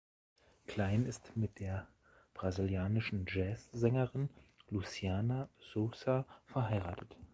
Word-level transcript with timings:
Klein 0.65 1.05
ist 1.05 1.37
mit 1.37 1.59
der 1.59 1.87
brasilianischen 2.33 3.27
Jazzsängerin 3.27 4.29
Luciana 4.71 5.47
Souza 5.59 6.25
verheiratet. 6.47 7.15